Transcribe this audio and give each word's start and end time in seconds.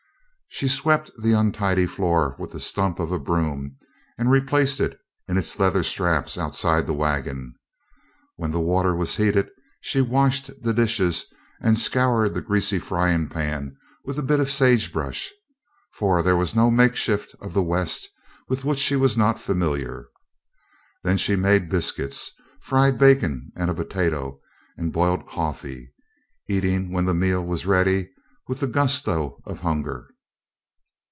She 0.53 0.67
swept 0.67 1.09
the 1.17 1.31
untidy 1.31 1.85
floor 1.85 2.35
with 2.37 2.53
a 2.53 2.59
stump 2.59 2.99
of 2.99 3.09
a 3.13 3.17
broom 3.17 3.77
and 4.17 4.29
replaced 4.29 4.81
it 4.81 4.99
in 5.25 5.37
its 5.37 5.57
leather 5.57 5.81
straps 5.81 6.37
outside 6.37 6.85
the 6.85 6.93
wagon. 6.93 7.55
When 8.35 8.51
the 8.51 8.59
water 8.59 8.93
was 8.93 9.15
heated, 9.15 9.49
she 9.79 10.01
washed 10.01 10.51
the 10.61 10.73
dishes 10.73 11.23
and 11.61 11.79
scoured 11.79 12.33
the 12.33 12.41
greasy 12.41 12.79
frying 12.79 13.29
pan 13.29 13.77
with 14.03 14.17
a 14.19 14.23
bit 14.23 14.41
of 14.41 14.51
sagebrush, 14.51 15.31
for 15.93 16.21
there 16.21 16.35
was 16.37 16.53
no 16.53 16.69
makeshift 16.69 17.33
of 17.39 17.53
the 17.53 17.63
west 17.63 18.09
with 18.49 18.65
which 18.65 18.77
she 18.79 18.97
was 18.97 19.17
not 19.17 19.39
familiar. 19.39 20.09
Then 21.01 21.17
she 21.17 21.37
made 21.37 21.69
biscuits, 21.69 22.29
fried 22.59 22.97
bacon 22.99 23.53
and 23.55 23.71
a 23.71 23.73
potato, 23.73 24.41
and 24.77 24.91
boiled 24.91 25.25
coffee, 25.25 25.93
eating, 26.49 26.91
when 26.91 27.05
the 27.05 27.13
meal 27.15 27.43
was 27.43 27.65
ready, 27.65 28.09
with 28.49 28.59
the 28.59 28.67
gusto 28.67 29.39
of 29.45 29.61
hunger. 29.61 30.07